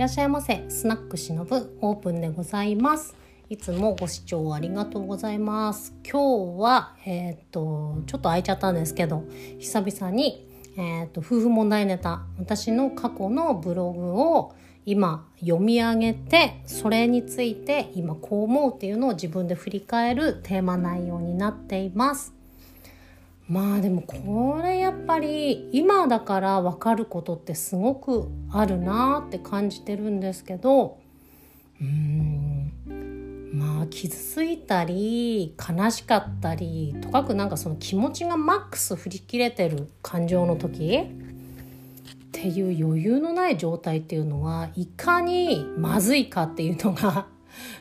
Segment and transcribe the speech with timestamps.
[0.00, 0.64] らっしゃいませ。
[0.70, 3.14] スナックしのぶオープンでございます。
[3.50, 5.94] いつもご視聴ありがとうございます。
[6.10, 9.24] 今日はえっ、とちょっと空いちゃったんですけど
[9.58, 14.54] 久々にえっ、と夫婦問題ネタ私の過去のブログを
[14.86, 22.39] 今読み上げてそれについて今こう思うっていうのを自分で振り返るテーマ内容になっています。
[23.50, 31.00] まあでもこれやっぱり今だから分かることってすごくあるなって感じてるんですけど
[31.80, 47.26] うーんまあ傷ついたり悲しかったりとかくなんかその気持ちがマックス振り切れてる感情の時っていう余裕のない状態っていうのはいかにまずいかっていうのが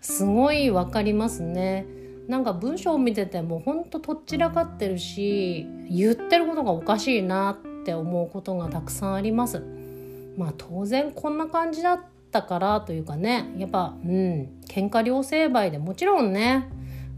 [0.00, 1.95] すごい分かりますね。
[2.28, 9.62] なんか文章を見ててもほんととっちらかってるし言ってることがおかしいなって思うことがたくさんあります。
[10.36, 16.68] まあ当然こんな感じだったからというかねやっぱうん喧嘩両成敗でもちろんね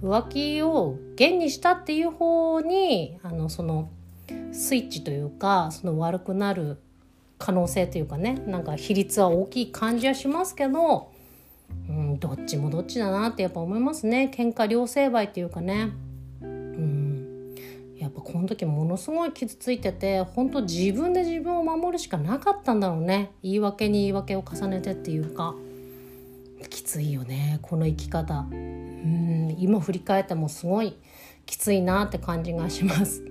[0.03, 3.91] 浮気を現にしたっていう方にあのその
[4.53, 6.79] スイッチというかその悪くなる
[7.39, 11.08] 可能性というかねなんか比率は大きい感じはしますけど
[11.89, 14.31] うん、どっちもどっちだなってやっぱ思いますね。
[14.35, 15.91] 喧嘩両成敗っていうかね。
[16.43, 17.55] うん。
[17.99, 23.33] やっぱこの時ものすごい傷ついてて本当自分で自分を守るしかなかったんだろうね。
[23.43, 25.55] 言い訳に言い訳を重ねてっていうか。
[26.71, 28.47] きついよねこの生き方。
[28.51, 30.97] うん今振り返ってもすごい
[31.47, 33.23] きついなって感じがします。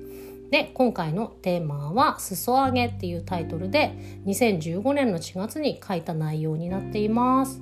[0.49, 7.61] で今回のテーマは「裾上げ」っていうタイトルで2015年の4月に書いた内容になっています。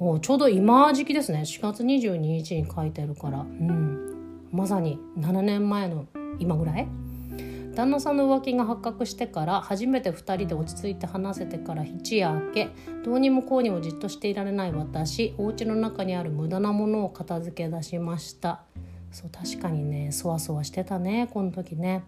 [0.00, 1.40] もうちょうど今時期ですね。
[1.40, 3.40] 4月22日に書いてるから。
[3.40, 4.48] うん。
[4.50, 6.06] まさに7年前の
[6.38, 6.88] 今ぐらい？
[7.74, 12.68] 旦那さんの浮気が発覚してから初めて2人で落ち着いて話せてから一夜明け
[13.04, 18.62] どうにもこうにもじっとしていられない私お家の中にある無駄なものを片付け出しました。
[19.12, 22.04] そう確かにねそわそわしてたねこの時ね。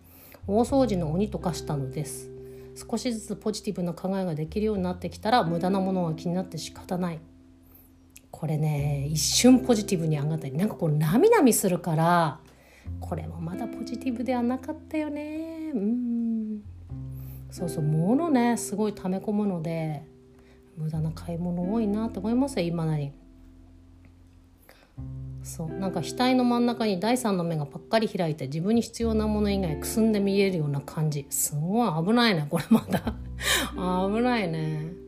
[0.46, 2.30] 大掃除の鬼と化したのです。
[2.74, 7.20] 少しずつポジティブな考えができるようになってきたら無駄なものが気になって仕方ない。
[8.32, 12.40] これね一瞬ポジティブに上がったりなんかこうなみなみするから
[12.98, 15.70] これもまだポジティブではなかったよね。
[15.72, 16.62] うん。
[17.50, 20.02] そうそう物ねすごい溜め込むので
[20.76, 23.12] 無駄な買い物多いなと思いますよ今なり。
[25.44, 31.26] そうなんか額の真ん中に第三の目がパッカリ開いて自分に必要なもの以外くすんで見えるような感じ。
[31.30, 33.14] すごい危ないねこれまだ。
[33.74, 35.01] 危ないね。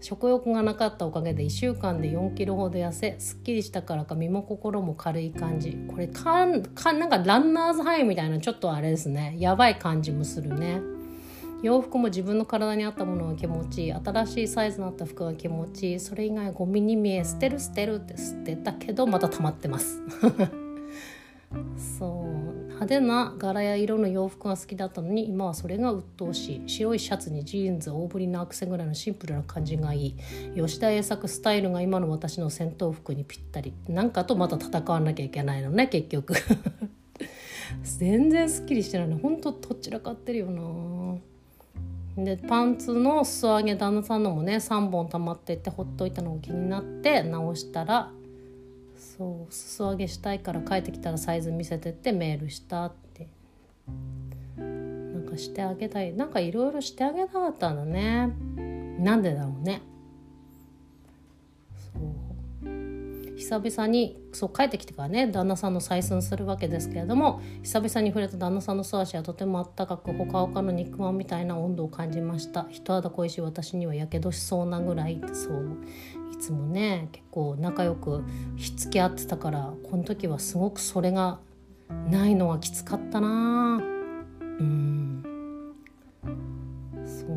[0.00, 5.76] 食欲がなかったおかげで1週間で4キロほど痩せすっきりしたからか身も心も軽い感じ。
[5.88, 9.36] これかんかなんかランナーズハイみたいなちょっとあれですね。
[9.38, 10.80] やばい感じもするね。
[11.62, 13.92] 洋服も自分の体に合ったものが気持ちいい。
[13.92, 16.00] 新しいサイズのあった服が気持ちいい。
[16.00, 20.00] それ以外ゴミに見え捨てる捨てるって捨てたけどまた溜まってます。
[21.76, 22.60] そう。
[22.80, 26.68] 派手な柄や色の洋服が好きだったのに今はそれが鬱陶しい。
[26.68, 30.16] 白いシャツにジーンズ大ぶりのアクセぐらいのシンプルな感じがいい。
[30.56, 33.74] 吉田栄作スタイルが今の私の戦闘服にぴったり。
[33.88, 36.34] なんかとまた戦わなきゃいけないのね結局。
[37.82, 39.18] 全然すっきりしてないの。
[39.18, 41.18] ほんとどちらかってるよな。
[42.16, 48.10] でパンツの裾上げ旦那さんのもね3本溜まってってほっといたのが気になって直したら
[49.00, 53.28] そう裾上げしたいから帰ってきたらサイズ見せてってメールしたって。
[54.58, 56.12] なんかしてあげたい。
[56.12, 58.30] なんかいろいろしてあげたかったんだね。
[58.98, 59.80] なんでだろうね。
[61.76, 62.30] そう。
[63.36, 72.66] 久々にそう帰ってきてからね旦那さんの採寸するわけですけれども久々に触れた旦那さんの素足はとてもあったかくほかほかの肉まんみたいな温度を感じました。
[72.68, 75.78] 人肌恋しい私にはやけどしそうなぐらいそう。
[76.32, 78.24] いつもね結構仲良く
[78.56, 81.40] ひっつき合ってたからこの時はすごくそれが
[82.08, 83.82] ないのはきつかったな。
[84.40, 85.24] うん。
[87.04, 87.28] そう。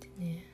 [0.00, 0.44] でね。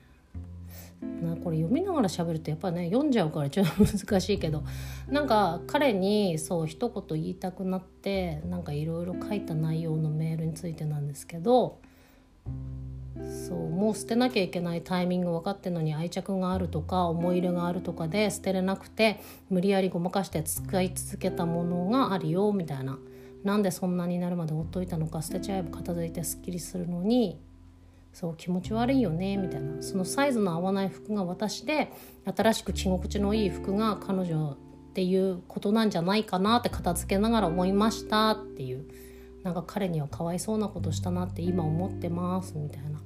[1.21, 4.63] なこれ読みながら喋るとやっぱね読んじゃうからちょっと難しいけど
[5.07, 11.79] なんか彼にそう一言言いたくなってなんかいろいろ書いた内容のメールについてなんですけど
[13.45, 19.19] そうもう捨てなきゃいけないタイミング分かってるのに愛着があるとか思い入れがあるとかで捨てれなくて
[19.51, 22.97] 無理やりごまかして使い続けたものがあるよみたいな。
[23.43, 27.39] なんでそんなになるまでほっといたのか捨てちゃえば片付いてすっきりするのに
[28.11, 29.83] そう気持ち悪いよねみたいな。
[29.83, 31.91] そのサイズの合わない服が私で
[32.35, 34.57] 新しく着心地のいい服が彼女
[34.89, 38.87] っていうことなんじゃないかなって片付けながら思いましたっていう。
[39.43, 42.99] なんか彼にはかわいそうなことしたなって今思ってますみたいな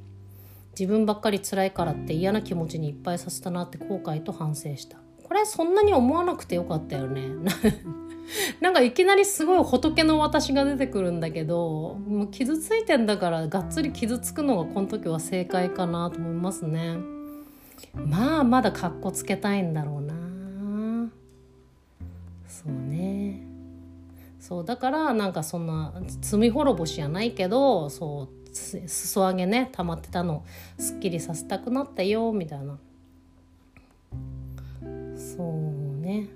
[0.79, 4.97] 自分ばっかり辛いからって嫌な気持ちにいっぱいさせたなって後悔と反省した。
[5.27, 7.27] これそんなに思わなくてよかったよね。
[8.61, 16.95] なんかいきなりすごい仏の私が出てくるんだけどもう傷ついてんだからがっつり傷つくのがこの時は正解かなと思いますね。
[17.93, 20.13] まあまだかっこつけたいんだろうな。
[22.47, 23.45] そうね。
[24.39, 30.44] そうだからなんかそんな罪滅ぼしじゃないけどそう裾上げね溜まってたの
[30.78, 32.78] すっきりさせたくなったよみたいな。
[35.16, 36.28] そうね。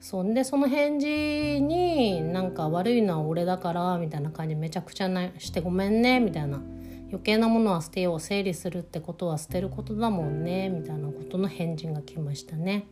[0.00, 6.62] そんでその返事になんか悪いのは俺だからみたいな感じめちゃくちゃなしてごめんねみたいな。
[7.08, 12.86] 余計なものは捨てよう整理するってことは捨てることだもんねみたいなことの返事が来ましたね。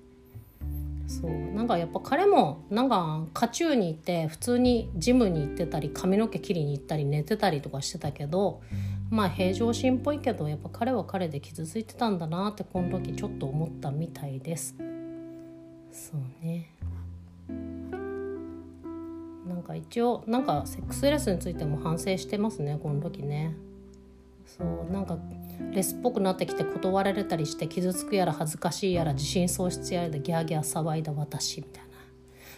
[1.07, 8.61] そうなんかやっぱ彼もなんか渦中に行って普通にジムに行ってたり髪の毛切りに行ったり寝てたりとかしてたけど
[9.09, 14.75] まあ平常心っぽいけどやっぱ彼は彼で傷ついてたんだなってこの時ちょっと思ったみたいです。
[15.93, 16.71] そうね
[19.49, 23.55] なんか一応なんかセックスレスについても反省してますねこの時ね。
[24.47, 25.19] そうなんか
[25.73, 31.91] レスっぽくなってきて断られたりして傷つくやら恥ずかしいやら自信喪失やらでギャーギャー騒いだ私みたいな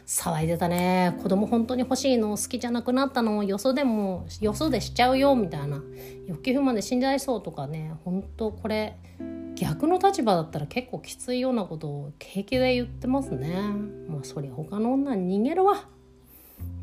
[0.07, 5.83] 騒いでたね子供本当に欲しいの好きじゃなくなったのよそでもよそでしちゃうよみたいな
[6.27, 8.97] 欲求不満で死んじゃいそうとかね本当これ
[9.59, 13.61] 逆の立場だったら結構きついようなことを平気で言ってますね。
[14.09, 15.89] まあそりゃ他の女に逃げるわ。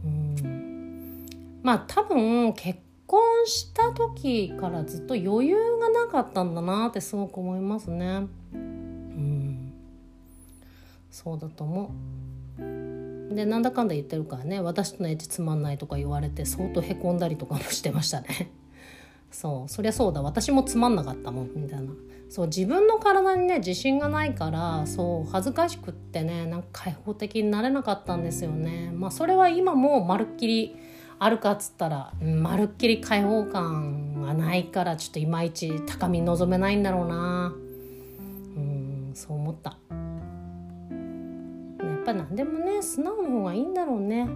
[0.04, 1.26] うん。
[1.64, 8.28] まあ多分結婚した時からずっと余裕がなかったんだなってすごく思いますね。
[8.54, 9.74] うん、
[11.12, 11.92] そうだと思
[12.60, 13.36] う。
[13.36, 14.60] でなんだかんだ言ってるからね。
[14.60, 18.52] 私とのエッジつまんないとか言われて相当へこんだりとかもしてましたね。
[19.32, 19.70] そう。
[19.70, 20.22] そりゃそうだ。
[20.22, 21.50] 私もつまんなかったもん。
[21.56, 21.92] みたいな。
[22.30, 22.48] そう。
[22.48, 25.30] 自分の体にね自信がないからそう。
[25.30, 28.92] 恥ずかしくってねなんか開放的になれなかったんですよね。
[28.96, 30.76] まあそれは今もまるっきり
[31.18, 37.54] あるかっつったら、まるっきり開放感がないからちょっといまいち高み望めないんだろうな。
[37.56, 39.72] うんそう思った。
[39.72, 39.76] や
[41.96, 44.28] っぱ何でもね素直の方がいいんだろうね。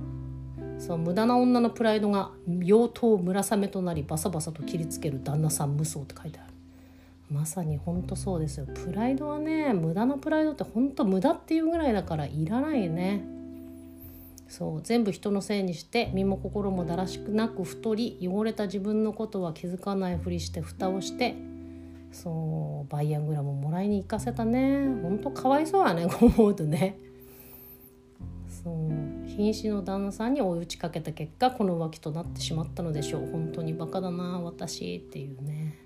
[0.78, 6.54] そう無駄な女のプライドが妖刀村雨となりバサバサと切りつける旦那さん無双って書いてある。
[7.30, 8.66] まさにほんとそうですよ。
[8.66, 13.24] プライドはね無駄なプライドってほんと無駄っていうぐらいだからいらないね。
[14.50, 21.36] そう全部人のせいにして身も心もだらしくなく太り汚れた自分のことは気づかないふりして蓋をして
[22.12, 24.88] そうバイアグラムもらいに行かせたね。
[25.04, 26.98] ほんとかわいそうやねこう思うとね。
[28.50, 33.30] そう瀕死の旦那さんに追い打ちかけた結果この浮気となってしまったのでしょう。
[33.32, 35.78] 本当にバカだな私っていうね。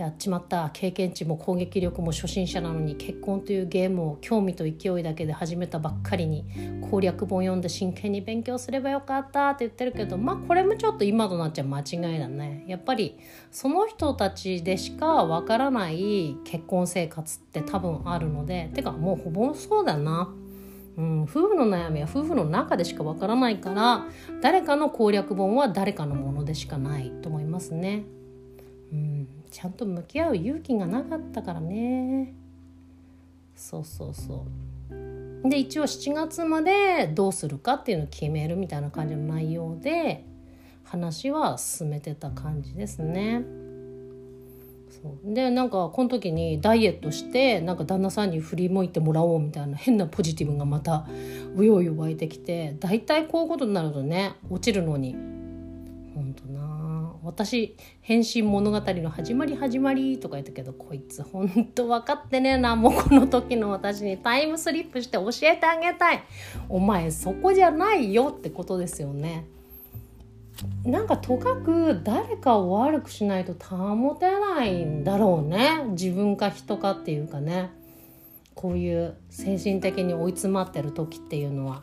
[0.00, 6.46] やっちまった経験値も攻撃力も初心者なのに結婚というゲームを興味と勢いだけで始めたばっかりに
[6.90, 13.18] 攻略本読んで真剣に勉強すればよかったって言ってるけどまあこれもちょっと今となっちゃ間違いだねやっぱり
[13.50, 20.34] その人たちでしかわからない結婚生活って多分あるのでてかもうほぼそうだな。
[20.96, 24.06] うん、夫婦の悩みは夫婦の中でしかわからないから
[24.42, 28.04] 誰かの攻略本は誰かのものでしかないと思いますね。
[28.92, 32.34] うんちゃんと向き合う勇気がなかったからね。
[33.54, 34.46] そうそうそ
[35.44, 35.48] う。
[35.48, 40.24] で一応7月までどうするかっていうのを決めるみたいな感じの内容で
[40.84, 43.42] 話は進めてた感じですね。
[44.90, 45.34] そう。
[45.34, 51.06] でなんかこの時にダイエットしてなんか旦那さんに振り向いてもらおうみたいな変なポジティブがまた
[51.56, 55.16] うようよ湧いてきて大体こういうことになるとね落ちるのに
[57.22, 66.22] 私変身物語の始まり始まりとか言ったけどこいつほんと分かってねえなもうこの時の私にタイムスリップして教えてあげたい。
[66.68, 69.46] お前そこじゃないよってことですよね。
[70.84, 75.84] なんかとかく誰かを悪くしないと保てないんだろうね。
[75.90, 77.70] 自分か人かっていうかね。
[78.54, 81.82] こういう精神的に追い詰まってる時っていうのは。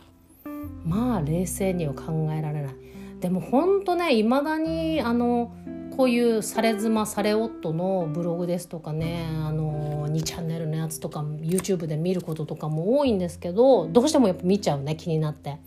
[0.83, 2.75] まあ冷静には考えられない。
[3.19, 5.53] でもほんとねいまだにあの
[5.95, 15.57] こういうされ妻され夫のブログですとかねあの2チャンネルのやつとか YouTube で見ることとかも多いんですけどどうしてもやっぱ見ちゃうね気になって。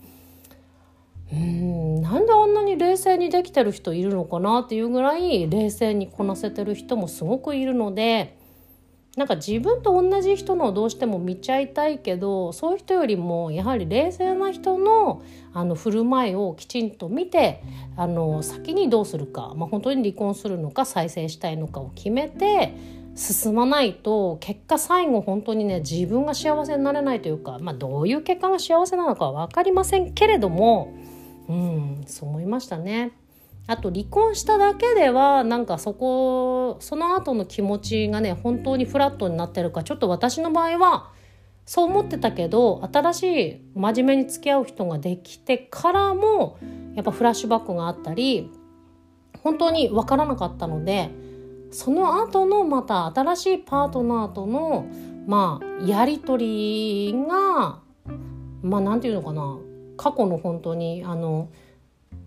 [1.33, 8.37] うんなんであんなに冷静にできてる人いるのかなっていうぐらい冷静にこなせてる人もすごくいるので
[9.17, 15.21] なんか自分と同じ人のどうしても見ちゃいたいけどそういう人よりもやはり冷静な人の
[15.53, 17.61] あの振る舞いをきちんと見て
[17.97, 22.73] あの先にどうするか、まあ、本当に離婚するのか再生したいのかを決めて
[23.15, 30.93] 進まないと結果最後本当にね自分が幸せになれないというか、まあ、どういう結果が幸せなのかは分かりませんけれども
[31.49, 33.11] うんそう思いましたね。
[33.71, 41.09] あと離婚しただけではなんかそこその後の気持ちがね本当にフラットになってるかちょっと私の場合は
[41.65, 46.59] そう思ってたけど新しい真面目に付き合う人ができてからも
[46.95, 48.51] やっぱフラッシュバックがあったり
[49.41, 51.09] 本当に分からなかったので
[51.71, 54.85] その後のまた新しいパートナーとの
[55.27, 57.79] まあやり取りが
[58.63, 59.57] まあ何て言うのかな
[59.95, 61.47] 過去の本当にあの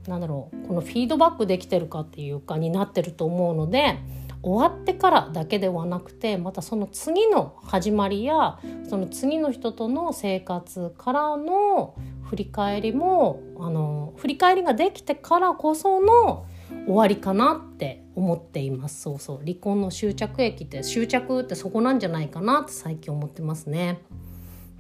[0.06, 3.98] なんだろうこのフィードバックできてるかっていうかになってると思うので
[4.42, 8.58] 終わってからだけではなくてまたその次の始まりや
[8.88, 11.94] その次の人との生活からの
[12.24, 16.46] 振り返りもあの振り返りができてからこその
[16.86, 19.02] 終わりかなって思っています。
[19.02, 19.38] そうそう。
[19.38, 24.02] 離婚の終着駅って終着ってそこなんじゃないかなって最近思ってますね。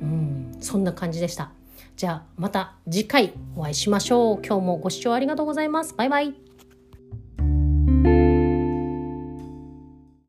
[0.00, 0.56] うん。
[0.60, 1.52] そんな感じでした。
[1.96, 4.36] じゃあまた次回お会いしましょう。
[4.44, 5.94] 今日もご視聴ありがとうございます。
[5.94, 6.43] バイバイ。